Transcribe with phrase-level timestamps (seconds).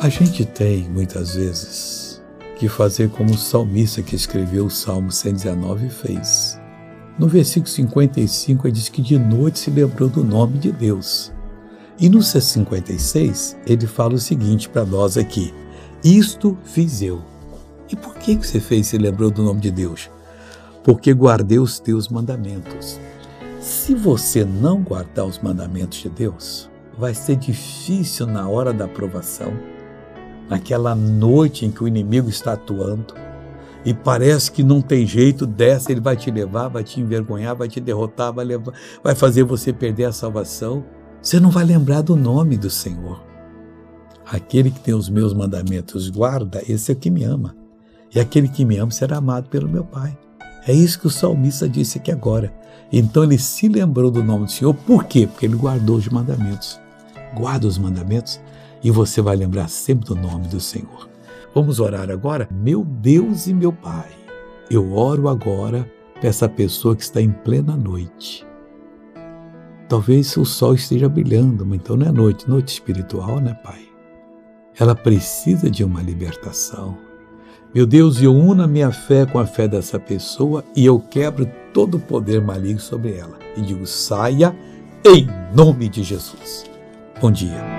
[0.00, 2.22] A gente tem, muitas vezes,
[2.56, 6.56] que fazer como o salmista que escreveu o Salmo 119 fez.
[7.18, 11.32] No versículo 55, ele diz que de noite se lembrou do nome de Deus.
[11.98, 15.52] E no 56, ele fala o seguinte para nós aqui:
[16.04, 17.20] Isto fiz eu.
[17.90, 20.08] E por que você fez se lembrou do nome de Deus?
[20.84, 23.00] Porque guardei os teus mandamentos.
[23.60, 29.52] Se você não guardar os mandamentos de Deus, vai ser difícil na hora da aprovação,
[30.48, 33.14] naquela noite em que o inimigo está atuando
[33.84, 37.68] e parece que não tem jeito dessa, ele vai te levar, vai te envergonhar, vai
[37.68, 40.84] te derrotar, vai, levar, vai fazer você perder a salvação.
[41.22, 43.24] Você não vai lembrar do nome do Senhor.
[44.26, 47.56] Aquele que tem os meus mandamentos guarda, esse é o que me ama.
[48.14, 50.18] E aquele que me ama será amado pelo meu Pai.
[50.66, 52.52] É isso que o salmista disse aqui agora.
[52.92, 54.74] Então ele se lembrou do nome do Senhor.
[54.74, 55.26] Por quê?
[55.26, 56.78] Porque ele guardou os mandamentos.
[57.34, 58.40] Guarda os mandamentos
[58.82, 61.08] e você vai lembrar sempre do nome do Senhor.
[61.54, 62.48] Vamos orar agora?
[62.50, 64.10] Meu Deus e meu Pai,
[64.70, 68.46] eu oro agora para essa pessoa que está em plena noite.
[69.88, 73.80] Talvez o sol esteja brilhando, mas então não é noite, noite espiritual, né, Pai?
[74.78, 76.96] Ela precisa de uma libertação.
[77.74, 81.50] Meu Deus, eu uno a minha fé com a fé dessa pessoa e eu quebro
[81.72, 83.38] todo o poder maligno sobre ela.
[83.56, 84.54] E digo: saia
[85.04, 86.64] em nome de Jesus.
[87.20, 87.77] Bom dia.